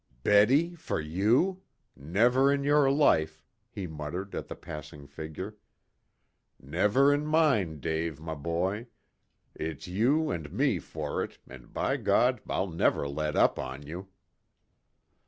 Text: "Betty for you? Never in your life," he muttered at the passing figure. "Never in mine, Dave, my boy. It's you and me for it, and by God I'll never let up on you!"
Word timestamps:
"Betty 0.23 0.73
for 0.73 0.99
you? 0.99 1.61
Never 1.95 2.51
in 2.51 2.63
your 2.63 2.89
life," 2.89 3.43
he 3.69 3.85
muttered 3.85 4.33
at 4.33 4.47
the 4.47 4.55
passing 4.55 5.05
figure. 5.05 5.57
"Never 6.59 7.13
in 7.13 7.23
mine, 7.27 7.79
Dave, 7.79 8.19
my 8.19 8.33
boy. 8.33 8.87
It's 9.53 9.87
you 9.87 10.31
and 10.31 10.51
me 10.51 10.79
for 10.79 11.21
it, 11.23 11.37
and 11.47 11.71
by 11.71 11.97
God 11.97 12.41
I'll 12.49 12.71
never 12.71 13.07
let 13.07 13.35
up 13.35 13.59
on 13.59 13.85
you!" 13.85 14.07